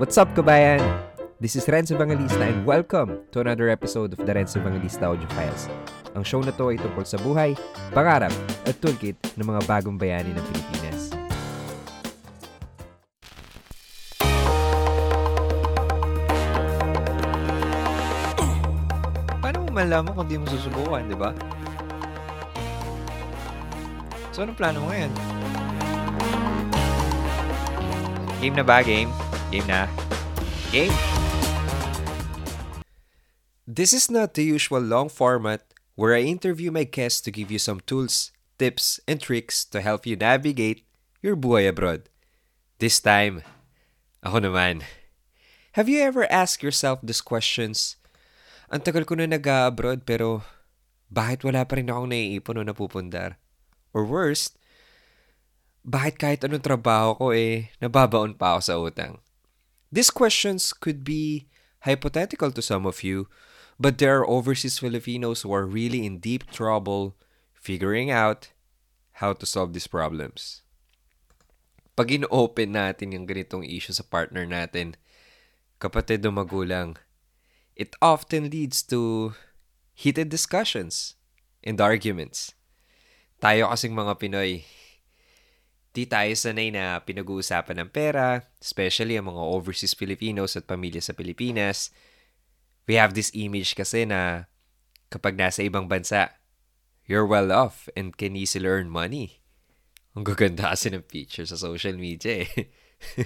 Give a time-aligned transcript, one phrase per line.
[0.00, 0.80] What's up, kabayan?
[1.44, 5.68] This is Renzo Evangelista and welcome to another episode of the Renzo Evangelista Audio Files.
[6.16, 7.52] Ang show na to ay tungkol sa buhay,
[7.92, 8.32] pangarap,
[8.64, 11.12] at toolkit ng mga bagong bayani ng Pilipinas.
[19.44, 21.36] Paano mo malaman kung di mo susubukan, di ba?
[24.32, 25.12] So, anong plano mo ngayon?
[28.40, 28.80] Game na ba?
[28.80, 29.12] Game?
[29.50, 29.90] Game na?
[30.70, 30.94] Game!
[33.66, 35.66] This is not the usual long format
[35.98, 38.30] where I interview my guests to give you some tools,
[38.62, 40.86] tips, and tricks to help you navigate
[41.18, 42.06] your buhay abroad.
[42.78, 43.42] This time,
[44.22, 44.86] ako naman.
[45.74, 47.98] Have you ever asked yourself these questions?
[48.70, 50.46] Ang tagal ko na nag-abroad pero
[51.10, 53.34] bakit wala pa rin akong naiipon o napupundar?
[53.90, 54.54] Or worst,
[55.82, 59.18] bakit kahit anong trabaho ko eh, nababaon pa ako sa utang?
[59.90, 61.50] These questions could be
[61.82, 63.26] hypothetical to some of you,
[63.78, 67.18] but there are overseas Filipinos who are really in deep trouble
[67.52, 68.54] figuring out
[69.18, 70.62] how to solve these problems.
[71.98, 74.94] Pag in-open natin yung ganitong issue sa partner natin,
[75.82, 76.96] kapatid o magulang,
[77.74, 79.34] it often leads to
[79.92, 81.18] heated discussions
[81.66, 82.54] and arguments.
[83.42, 84.64] Tayo kasing mga Pinoy,
[85.90, 91.16] di tayo sanay na pinag-uusapan ng pera, especially ang mga overseas Filipinos at pamilya sa
[91.16, 91.90] Pilipinas.
[92.86, 94.50] We have this image kasi na
[95.10, 96.38] kapag nasa ibang bansa,
[97.06, 99.42] you're well off and can easily earn money.
[100.14, 102.50] Ang gaganda kasi ng picture sa social media eh.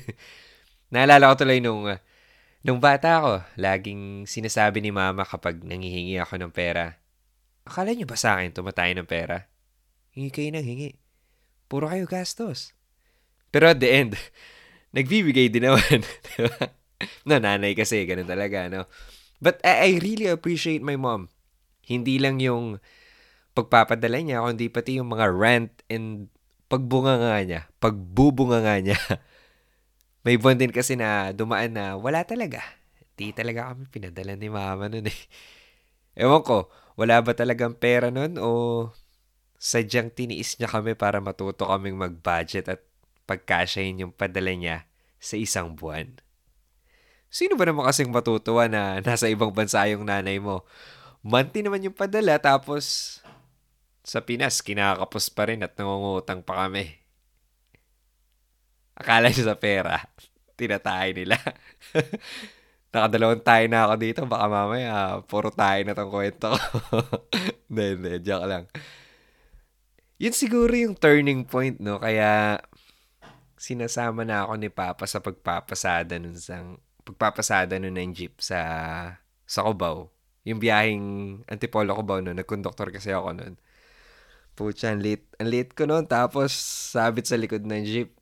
[0.92, 1.88] Naalala ko tuloy nung,
[2.64, 7.00] nung bata ako, laging sinasabi ni mama kapag nangihingi ako ng pera,
[7.64, 9.48] Akala niyo ba sa akin tumatay ng pera?
[10.12, 10.90] Hingi kayo ng hingi.
[11.74, 12.70] Puro kayo gastos.
[13.50, 14.14] Pero at the end,
[14.94, 16.06] nagbibigay din naman.
[17.26, 18.86] no, nanay kasi, ganun talaga, no?
[19.42, 21.34] But I, I really appreciate my mom.
[21.82, 22.78] Hindi lang yung
[23.58, 26.30] pagpapadala niya, kundi pati yung mga rant and
[26.70, 28.98] pagbunga nga niya, pagbubunga nga niya.
[30.24, 32.62] May buwan din kasi na dumaan na wala talaga.
[33.18, 35.20] Di talaga kami pinadala ni mama nun eh.
[36.14, 38.94] Ewan ko, wala ba talagang pera nun o
[39.64, 42.84] sadyang tiniis niya kami para matuto kaming mag-budget at
[43.24, 44.84] pagkasyahin yung padala niya
[45.16, 46.20] sa isang buwan.
[47.32, 50.68] Sino ba naman kasing matutuwa na nasa ibang bansa yung nanay mo?
[51.24, 53.16] Monthly naman yung padala tapos
[54.04, 57.00] sa Pinas kinakapos pa rin at nangungutang pa kami.
[59.00, 59.96] Akala niyo sa pera,
[60.60, 61.40] tinatay nila.
[62.92, 64.20] Nakadalawang tayo na ako dito.
[64.28, 66.78] Baka mamaya, puro tayo na tong kwento ko.
[67.66, 68.12] Hindi, hindi.
[68.22, 68.70] Joke lang.
[70.18, 71.98] Yun siguro yung turning point, no?
[71.98, 72.62] Kaya,
[73.64, 76.60] sinasama na ako ni Papa sa pagpapasada nun sa
[77.04, 78.60] pagpapasada nun ng jeep sa
[79.48, 80.12] sa Cubao.
[80.44, 83.54] Yung biyaheng Antipolo Cubao no, nagkonduktor kasi ako nun.
[84.54, 86.06] Pucha, ang late, ang late ko nun.
[86.06, 86.54] Tapos,
[86.94, 88.14] sabit sa likod ng jeep.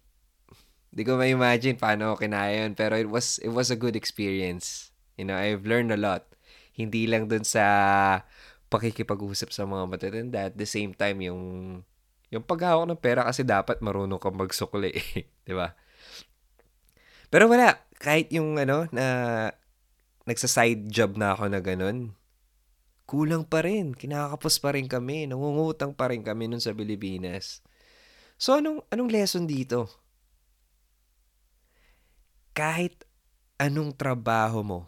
[0.89, 2.73] Di ko ma-imagine paano ko kinaya yun.
[2.73, 4.97] Pero it was, it was a good experience.
[5.21, 6.25] You know, I've learned a lot.
[6.73, 7.65] Hindi lang dun sa
[8.73, 10.41] pakikipag-usap sa mga matatanda.
[10.49, 11.43] At the same time, yung,
[12.33, 14.97] yung paghawak ng pera kasi dapat marunong kang magsukli.
[15.47, 15.77] di ba?
[17.29, 17.85] Pero wala.
[18.01, 19.05] Kahit yung ano, na
[20.25, 22.17] nagsa-side job na ako na ganun,
[23.05, 23.93] kulang pa rin.
[23.93, 25.29] Kinakapos pa rin kami.
[25.29, 27.61] Nangungutang pa rin kami nun sa Pilipinas.
[28.41, 30.03] So, anong, anong lesson dito?
[32.53, 33.09] kahit
[33.57, 34.81] anong trabaho mo,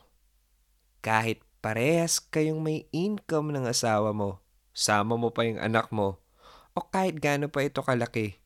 [1.01, 4.45] kahit parehas kayong may income ng asawa mo,
[4.77, 6.21] sama mo pa yung anak mo,
[6.77, 8.37] o kahit gaano pa ito kalaki,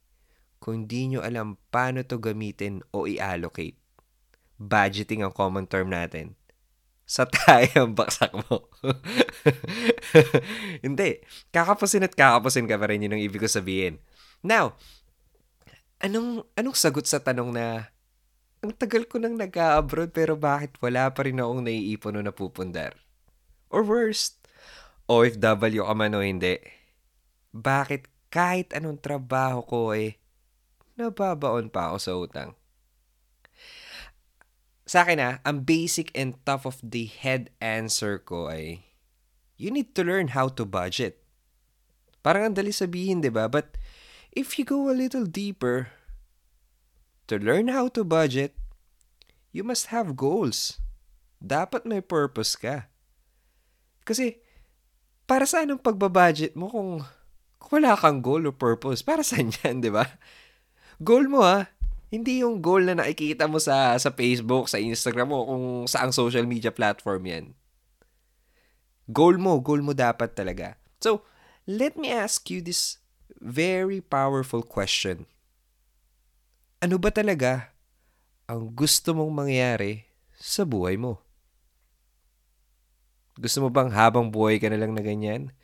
[0.63, 3.75] kung di nyo alam paano to gamitin o i-allocate.
[4.55, 6.39] Budgeting ang common term natin.
[7.11, 8.71] Sa tayo ang baksak mo.
[10.87, 11.19] Hindi.
[11.51, 13.99] Kakapusin at kakapusin ka pa rin yun ang ibig ko sabihin.
[14.47, 14.79] Now,
[15.99, 17.91] anong, anong sagot sa tanong na
[18.63, 23.08] ang tagal ko nang nag-abroad pero bakit wala pa rin akong naiipon o napupundar?
[23.69, 24.41] Or worst,
[25.09, 26.61] OFW ka man o hindi,
[27.53, 30.17] bakit kahit anong trabaho ko eh,
[30.97, 32.51] nababaon pa ako sa utang?
[34.89, 38.89] Sa akin ah, ang basic and top of the head answer ko ay,
[39.61, 41.21] you need to learn how to budget.
[42.25, 43.53] Parang ang dali sabihin, di ba?
[43.53, 43.77] But
[44.33, 45.93] if you go a little deeper,
[47.29, 48.57] To learn how to budget,
[49.53, 50.81] you must have goals.
[51.45, 52.89] Dapat may purpose ka.
[54.09, 54.41] Kasi,
[55.29, 57.05] para saan ang pagbabudget mo kung,
[57.61, 59.05] kung wala kang goal or purpose?
[59.05, 60.09] Para saan yan, di ba?
[60.97, 61.69] Goal mo ha,
[62.09, 66.49] Hindi yung goal na nakikita mo sa sa Facebook, sa Instagram mo, kung saang social
[66.49, 67.45] media platform yan.
[69.13, 70.81] Goal mo, goal mo dapat talaga.
[71.05, 71.21] So,
[71.69, 72.97] let me ask you this
[73.45, 75.29] very powerful question.
[76.81, 77.77] Ano ba talaga
[78.49, 80.09] ang gusto mong mangyari
[80.41, 81.21] sa buhay mo?
[83.39, 85.55] Gusto mo bang habang buhay ka na lang na ganyan?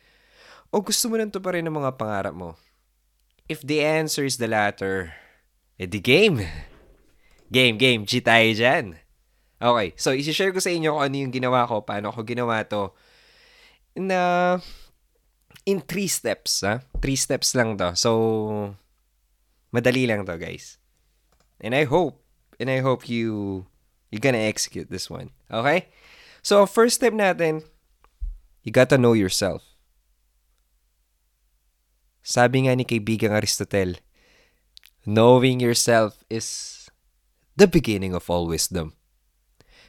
[0.71, 2.55] O gusto mo nang pa rin ang mga pangarap mo?
[3.51, 5.11] If the answer is the latter,
[5.75, 6.47] edi game.
[7.51, 8.07] Game, game.
[8.07, 8.97] G tayo dyan.
[9.59, 12.91] Okay, so isi-share ko sa inyo kung ano yung ginawa ko, paano ko ginawa to.
[13.95, 14.59] Na
[15.63, 16.83] in three steps, ha?
[16.99, 17.95] Three steps lang to.
[17.95, 18.75] So,
[19.71, 20.77] madali lang to, guys.
[21.59, 22.19] And I hope,
[22.59, 23.63] and I hope you,
[24.11, 25.31] you're gonna execute this one.
[25.47, 25.87] Okay?
[26.45, 27.65] So, first step natin,
[28.61, 29.65] you gotta know yourself.
[32.21, 33.97] Sabi nga ni kaibigang Aristotle,
[35.09, 36.85] knowing yourself is
[37.57, 38.93] the beginning of all wisdom.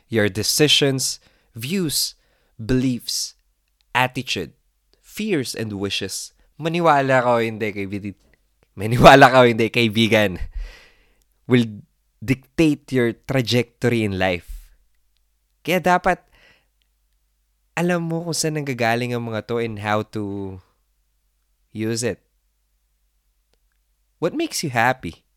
[0.08, 1.20] Your decisions,
[1.52, 2.16] views,
[2.56, 3.36] beliefs,
[3.92, 4.56] attitude,
[5.04, 6.32] fears, and wishes.
[6.56, 8.16] Maniwala ka o hindi, kaibigan.
[8.80, 10.40] Maniwala ka o hindi, kaibigan.
[11.44, 11.84] Will
[12.24, 14.56] dictate your trajectory in life.
[15.66, 16.25] Kaya dapat
[17.76, 20.56] alam mo kung saan nanggagaling ang mga to and how to
[21.76, 22.24] use it.
[24.16, 25.28] What makes you happy?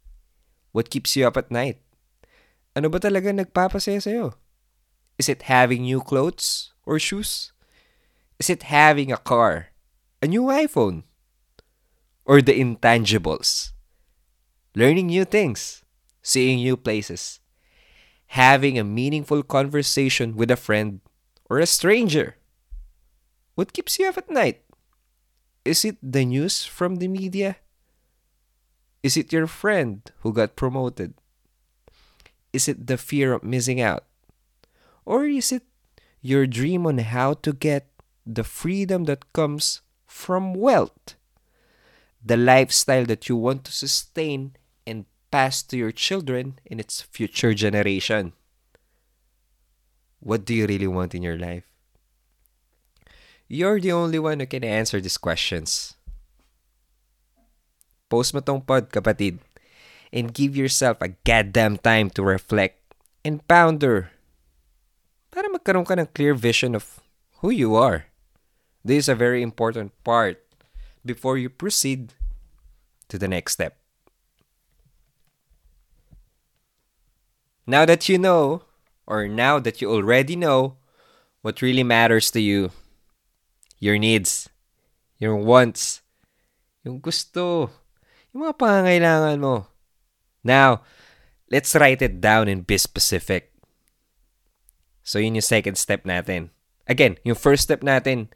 [0.71, 1.83] What keeps you up at night?
[2.79, 4.39] Ano ba talaga nagpapasaya sa'yo?
[5.19, 7.51] Is it having new clothes or shoes?
[8.39, 9.75] Is it having a car?
[10.23, 11.03] A new iPhone?
[12.23, 13.75] Or the intangibles?
[14.71, 15.83] Learning new things?
[16.23, 17.43] Seeing new places?
[18.31, 21.03] Having a meaningful conversation with a friend
[21.49, 22.35] or a stranger?
[23.55, 24.61] What keeps you up at night?
[25.65, 27.57] Is it the news from the media?
[29.03, 31.13] Is it your friend who got promoted?
[32.53, 34.05] Is it the fear of missing out?
[35.05, 35.63] Or is it
[36.21, 37.87] your dream on how to get
[38.25, 41.15] the freedom that comes from wealth?
[42.23, 44.55] The lifestyle that you want to sustain
[44.85, 48.33] and pass to your children in its future generation?
[50.19, 51.63] What do you really want in your life?
[53.47, 55.95] You're the only one who can answer these questions.
[58.09, 59.39] Post mo tong pod, kapatid.
[60.13, 62.81] And give yourself a goddamn time to reflect
[63.23, 64.09] and ponder
[65.29, 66.99] para magkaroon ka ng clear vision of
[67.41, 68.09] who you are.
[68.83, 70.41] This is a very important part
[71.05, 72.13] before you proceed
[73.07, 73.77] to the next step.
[77.69, 78.65] Now that you know,
[79.09, 80.77] or now that you already know,
[81.41, 82.69] what really matters to you,
[83.81, 84.47] your needs,
[85.17, 86.05] your wants,
[86.85, 87.73] yung gusto,
[88.31, 89.65] yung mga pangangailangan mo.
[90.45, 90.85] Now,
[91.49, 93.49] let's write it down and be specific.
[95.01, 96.53] So, yun yung second step natin.
[96.85, 98.29] Again, yung first step natin,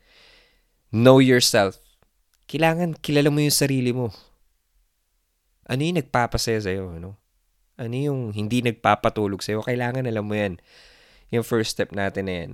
[0.90, 1.78] know yourself.
[2.50, 4.10] Kailangan kilala mo yung sarili mo.
[5.70, 6.98] Ano yung nagpapasaya sa'yo?
[6.98, 7.23] Ano?
[7.78, 9.66] Ano yung hindi nagpapatulog sa'yo?
[9.66, 10.62] Kailangan alam mo yan.
[11.34, 12.52] Yung first step natin na yan.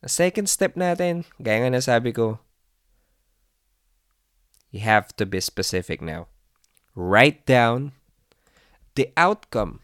[0.00, 2.40] The second step natin, gaya nga nasabi ko,
[4.72, 6.28] you have to be specific now.
[6.92, 7.96] Write down
[8.94, 9.80] the outcome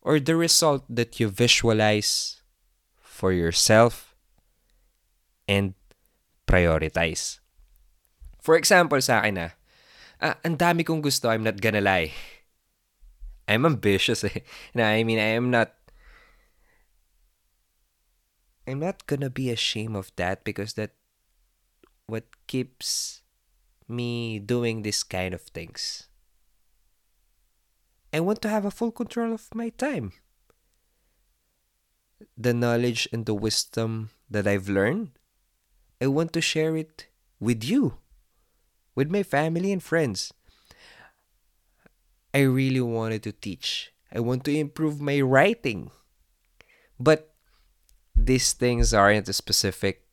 [0.00, 2.42] or the result that you visualize
[3.00, 4.14] for yourself
[5.48, 5.74] and
[6.46, 7.40] prioritize.
[8.40, 9.48] For example, sa akin na,
[10.22, 12.14] ah, ang dami kong gusto, I'm not gonna lie.
[13.48, 14.24] I'm ambitious.
[14.74, 15.72] Na, I mean, I am not
[18.66, 20.90] I'm not gonna be ashamed of that because that
[22.06, 23.22] what keeps
[23.88, 26.08] me doing this kind of things.
[28.12, 30.12] I want to have a full control of my time.
[32.36, 35.10] The knowledge and the wisdom that I've learned,
[36.00, 37.06] I want to share it
[37.38, 37.98] with you,
[38.94, 40.32] with my family and friends.
[42.36, 43.96] I really wanted to teach.
[44.12, 45.88] I want to improve my writing.
[47.00, 47.32] But
[48.12, 50.04] these things aren't specific.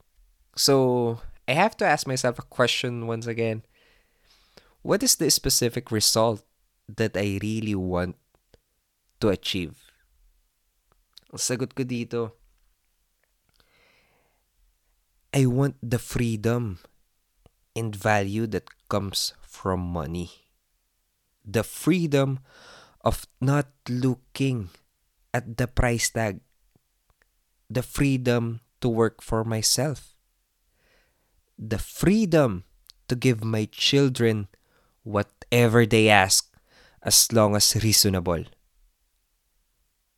[0.56, 3.68] So I have to ask myself a question once again.
[4.84, 6.48] What is the specific result
[6.88, 8.16] that I really want
[9.20, 9.76] to achieve?
[11.28, 12.40] Ang sagot ko dito,
[15.36, 16.80] I want the freedom
[17.76, 20.43] and value that comes from money.
[21.44, 22.40] The freedom
[23.04, 24.70] of not looking
[25.34, 26.40] at the price tag.
[27.70, 30.16] The freedom to work for myself.
[31.60, 32.64] The freedom
[33.08, 34.48] to give my children
[35.04, 36.50] whatever they ask
[37.04, 38.48] as long as reasonable.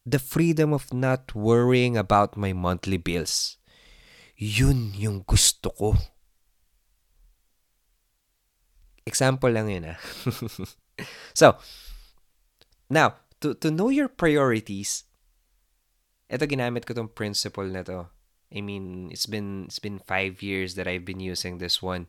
[0.05, 3.57] The freedom of not worrying about my monthly bills.
[4.37, 5.97] Yun yung gusto ko.
[9.05, 9.99] Example lang yun ah.
[11.39, 11.61] so,
[12.89, 15.05] now, to, to know your priorities,
[16.29, 18.09] ito ginamit ko tong principle na to.
[18.53, 22.07] I mean, it's been it's been five years that I've been using this one.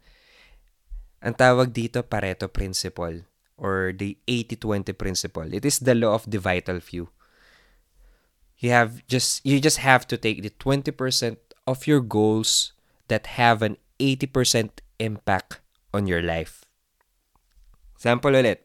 [1.25, 3.25] Ang tawag dito Pareto principle
[3.57, 5.49] or the 80-20 principle.
[5.49, 7.09] It is the law of the vital few.
[8.61, 10.93] You have just you just have to take the 20%
[11.67, 12.73] of your goals
[13.09, 15.61] that have an 80% impact
[15.93, 16.66] on your life.
[18.07, 18.63] Sample ulit.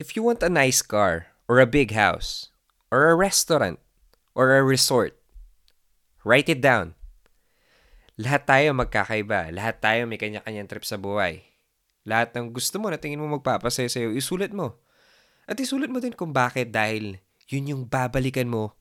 [0.00, 2.48] If you want a nice car, or a big house,
[2.88, 3.76] or a restaurant,
[4.32, 5.12] or a resort,
[6.24, 6.96] write it down.
[8.16, 9.52] Lahat tayo magkakaiba.
[9.52, 11.44] Lahat tayo may kanya-kanyang trip sa buhay.
[12.08, 14.80] Lahat ng gusto mo na tingin mo magpapasaya sa'yo, isulat mo.
[15.44, 17.20] At isulat mo din kung bakit dahil
[17.52, 18.72] yun yung babalikan mo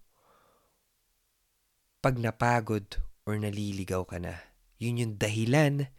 [2.00, 4.48] pag napagod or naliligaw ka na.
[4.80, 5.92] Yun yung dahilan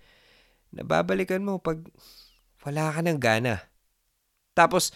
[0.75, 1.81] nababalikan mo pag
[2.67, 3.63] wala ka ng gana.
[4.53, 4.91] Tapos,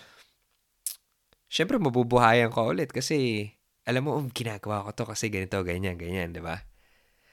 [1.46, 3.50] syempre mabubuhayan ka ulit kasi
[3.82, 6.62] alam mo, um, ginagawa ko to kasi ganito, ganyan, ganyan, di ba?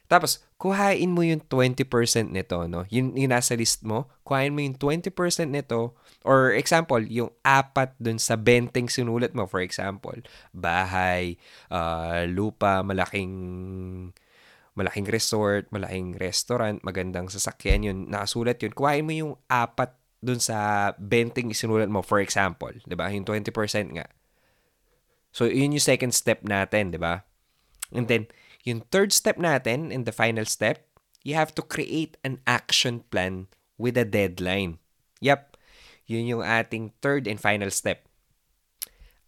[0.10, 2.82] Tapos, kuhain mo yung 20% nito, no?
[2.90, 5.14] Yung, yung nasa list mo, kuhain mo yung 20%
[5.54, 5.94] nito,
[6.26, 10.18] or example, yung apat dun sa benteng sinulat mo, for example,
[10.50, 11.38] bahay,
[11.70, 13.30] uh, lupa, malaking
[14.80, 19.92] malaking resort, malaking restaurant, magandang sasakyan yun, nakasulat yun, kuhain mo yung apat
[20.24, 23.12] dun sa benting isinulat mo, for example, di ba?
[23.12, 23.52] Yung 20%
[24.00, 24.08] nga.
[25.36, 27.28] So, yun yung second step natin, di ba?
[27.92, 28.32] And then,
[28.64, 30.88] yung third step natin, in the final step,
[31.28, 34.80] you have to create an action plan with a deadline.
[35.20, 35.60] Yep,
[36.08, 38.08] yun yung ating third and final step.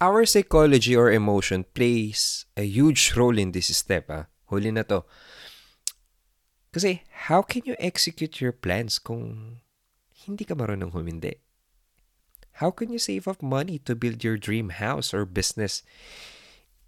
[0.02, 4.10] Our psychology or emotion plays a huge role in this step.
[4.10, 4.26] Ah.
[4.50, 5.06] Huli na to.
[6.72, 9.60] Kasi how can you execute your plans kung
[10.24, 11.44] hindi ka marunong humindi?
[12.64, 15.84] How can you save up money to build your dream house or business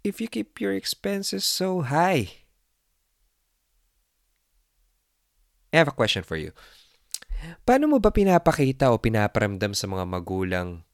[0.00, 2.44] if you keep your expenses so high?
[5.74, 6.54] I have a question for you.
[7.68, 10.86] Paano mo ba pinapakita o pinaparamdam sa mga magulang,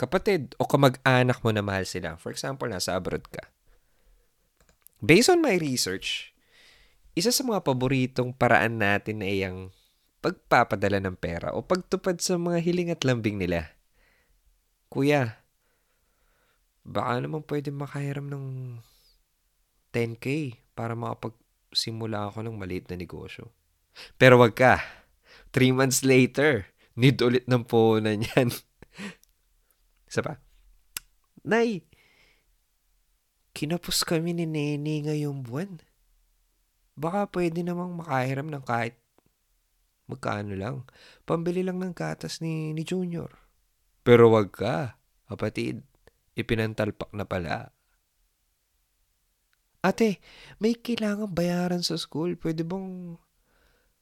[0.00, 2.16] kapatid o kamag-anak mo na mahal sila?
[2.16, 3.50] For example, nasa abroad ka.
[5.02, 6.32] Based on my research,
[7.18, 9.74] isa sa mga paboritong paraan natin ay ang
[10.22, 13.74] pagpapadala ng pera o pagtupad sa mga hiling at lambing nila.
[14.86, 15.42] Kuya,
[16.86, 18.44] baka naman pwede makahiram ng
[19.90, 23.50] 10K para makapagsimula ako ng maliit na negosyo.
[24.14, 24.78] Pero wag ka.
[25.50, 28.54] Three months later, need ulit ng puhunan yan.
[30.06, 30.38] Isa pa.
[31.42, 31.82] Nay,
[33.58, 35.87] kinapos kami ni Nene ngayong buwan
[36.98, 38.98] baka pwede namang makahiram ng kahit
[40.10, 40.76] magkano lang.
[41.22, 43.30] Pambili lang ng gatas ni, ni Junior.
[44.02, 45.84] Pero wag ka, kapatid.
[46.34, 47.70] Ipinantalpak na pala.
[49.84, 50.18] Ate,
[50.58, 52.34] may kailangan bayaran sa school.
[52.34, 53.14] Pwede bang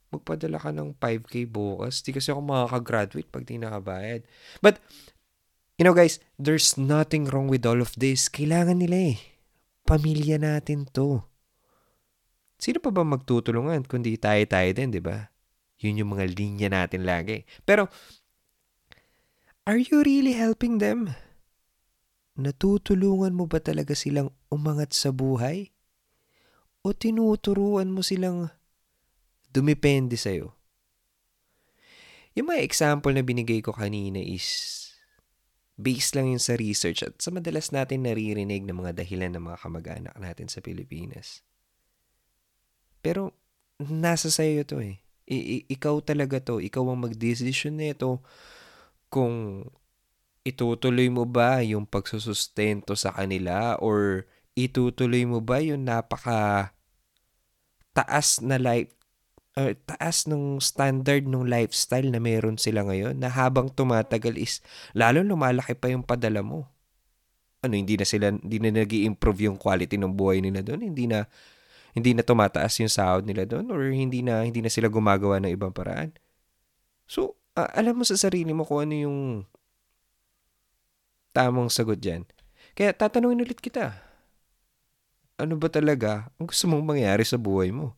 [0.09, 2.01] magpadala ka ng 5K bukas?
[2.01, 4.25] Di kasi ako makakagraduate pag di nakabayad.
[4.65, 4.81] But,
[5.77, 8.33] you know guys, there's nothing wrong with all of this.
[8.33, 9.19] Kailangan nila eh.
[9.85, 11.36] Pamilya natin to.
[12.67, 15.31] Sino pa ba magtutulungan kundi tayo-tayo din, di ba?
[15.79, 17.47] Yun yung mga linya natin lagi.
[17.63, 17.87] Pero,
[19.71, 21.15] are you really helping them?
[22.35, 25.71] Natutulungan mo ba talaga silang umangat sa buhay?
[26.83, 28.51] O tinuturuan mo silang
[29.55, 30.51] dumepende sa'yo?
[32.35, 34.75] Yung mga example na binigay ko kanina is
[35.79, 39.59] based lang yun sa research at sa madalas natin naririnig ng mga dahilan ng mga
[39.63, 41.46] kamag-anak natin sa Pilipinas.
[43.07, 43.31] Pero,
[43.79, 44.99] nasa sa'yo to eh.
[45.31, 46.59] I- ikaw talaga to.
[46.59, 48.19] Ikaw ang mag-decision nito
[49.07, 49.63] kung
[50.43, 54.27] itutuloy mo ba yung pagsusustento sa kanila or
[54.59, 56.71] itutuloy mo ba yung napaka
[57.91, 58.95] taas na life
[59.59, 64.63] uh, taas ng standard ng lifestyle na meron sila ngayon na habang tumatagal is
[64.95, 66.71] lalo lumalaki pa yung padala mo.
[67.65, 70.87] Ano, hindi na sila, hindi na nag improve yung quality ng buhay nila doon.
[70.87, 71.27] Hindi na
[71.97, 75.57] hindi na tumataas yung sahod nila doon or hindi na hindi na sila gumagawa ng
[75.57, 76.13] ibang paraan.
[77.09, 79.19] So, uh, alam mo sa sarili mo kung ano yung
[81.33, 82.29] tamang sagot diyan.
[82.77, 83.97] Kaya tatanungin ulit kita.
[85.41, 87.97] Ano ba talaga ang gusto mong mangyari sa buhay mo?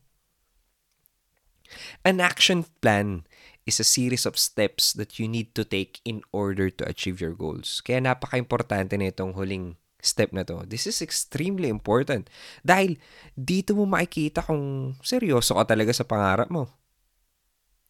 [2.07, 3.27] An action plan
[3.67, 7.35] is a series of steps that you need to take in order to achieve your
[7.35, 7.83] goals.
[7.83, 10.63] Kaya napaka-importante na itong huling step na to.
[10.67, 12.31] This is extremely important.
[12.63, 12.99] Dahil
[13.35, 16.71] dito mo makikita kung seryoso ka talaga sa pangarap mo.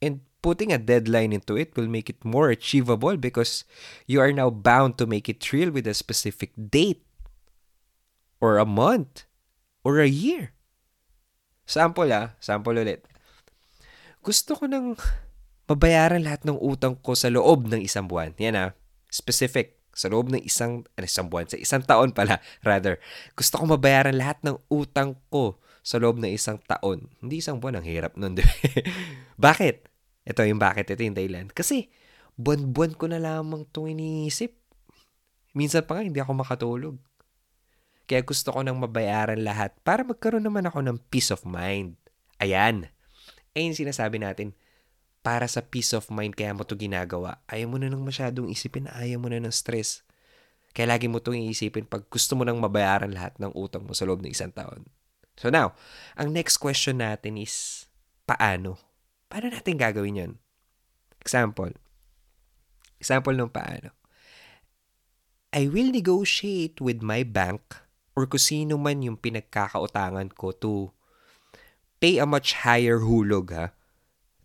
[0.02, 3.68] And putting a deadline into it will make it more achievable because
[4.08, 7.04] you are now bound to make it real with a specific date
[8.40, 9.28] or a month
[9.84, 10.56] or a year.
[11.70, 13.06] Sample ah, sample ulit.
[14.24, 14.98] Gusto ko nang
[15.70, 18.34] mabayaran lahat ng utang ko sa loob ng isang buwan.
[18.42, 18.70] Yan ah,
[19.12, 19.79] specific.
[20.00, 23.04] Sa loob ng isang, ano, isang buwan, sa isang taon pala, rather.
[23.36, 27.12] Gusto ko mabayaran lahat ng utang ko sa loob ng isang taon.
[27.20, 28.40] Hindi isang buwan, ang hirap nun,
[29.36, 29.92] bakit?
[30.24, 31.52] Ito yung bakit, ito yung dahilan.
[31.52, 31.92] Kasi,
[32.40, 34.56] buwan-buwan ko na lamang itong iniisip.
[35.52, 36.96] Minsan pa nga, hindi ako makatulog.
[38.08, 42.00] Kaya gusto ko nang mabayaran lahat para magkaroon naman ako ng peace of mind.
[42.40, 42.88] Ayan.
[43.54, 44.56] Ayun sinasabi natin,
[45.30, 47.38] para sa peace of mind kaya mo to ginagawa.
[47.46, 50.02] Ayaw mo na nang masyadong isipin, ayaw mo na ng stress.
[50.74, 54.10] Kaya lagi mo itong iisipin pag gusto mo nang mabayaran lahat ng utang mo sa
[54.10, 54.90] loob ng isang taon.
[55.38, 55.78] So now,
[56.18, 57.86] ang next question natin is,
[58.26, 58.82] paano?
[59.30, 60.34] Paano natin gagawin yon?
[61.22, 61.78] Example.
[62.98, 63.94] Example ng paano.
[65.54, 67.78] I will negotiate with my bank
[68.18, 70.90] or kung sino man yung pinagkakautangan ko to
[72.02, 73.78] pay a much higher hulog ha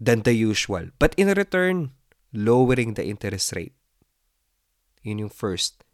[0.00, 0.90] than the usual.
[0.98, 1.94] But in return,
[2.34, 3.76] lowering the interest rate.
[5.06, 5.84] Yun yung first.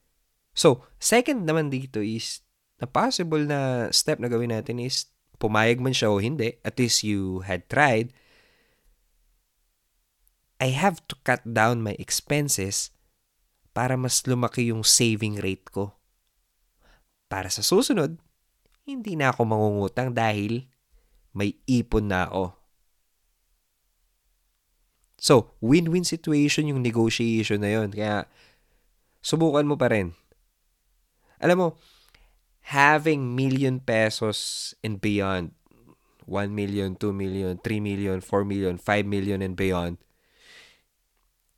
[0.54, 2.42] So, second naman dito is,
[2.80, 7.04] na possible na step na gawin natin is, pumayag man siya o hindi, at least
[7.04, 8.12] you had tried,
[10.60, 12.92] I have to cut down my expenses
[13.72, 15.96] para mas lumaki yung saving rate ko.
[17.32, 18.20] Para sa susunod,
[18.84, 20.68] hindi na ako mangungutang dahil
[21.32, 22.59] may ipon na ako.
[25.20, 27.92] So, win-win situation yung negotiation na yon.
[27.92, 28.24] Kaya,
[29.20, 30.16] subukan mo pa rin.
[31.44, 31.68] Alam mo,
[32.72, 35.52] having million pesos and beyond,
[36.24, 40.00] 1 million, 2 million, 3 million, 4 million, 5 million and beyond,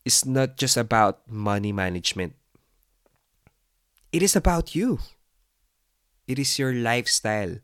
[0.02, 2.34] is not just about money management.
[4.10, 4.98] It is about you.
[6.26, 7.62] It is your lifestyle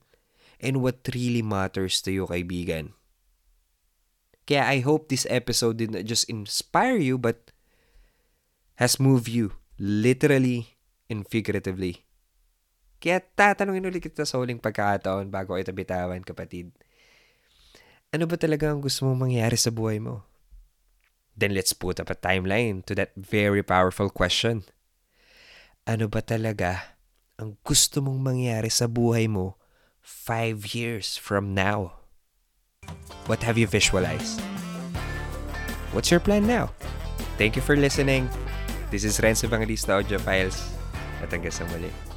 [0.63, 2.98] and what really matters to you, kaibigan.
[4.49, 7.53] Kaya I hope this episode did not just inspire you but
[8.81, 10.81] has moved you literally
[11.13, 12.09] and figuratively.
[12.97, 16.73] Kaya tatanungin ulit kita sa huling pagkakataon bago kita bitawan, kapatid.
[18.09, 20.25] Ano ba talaga ang gusto mong mangyari sa buhay mo?
[21.37, 24.65] Then let's put up a timeline to that very powerful question.
[25.85, 26.97] Ano ba talaga
[27.37, 29.61] ang gusto mong mangyari sa buhay mo
[30.01, 32.08] five years from now?
[33.27, 34.41] What have you visualized?
[35.93, 36.71] What's your plan now?
[37.37, 38.29] Thank you for listening.
[38.91, 40.57] This is Renzo Evangelista Audio Files.
[41.21, 42.08] At hanggang sa muli.